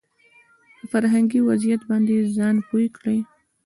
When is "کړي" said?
2.97-3.19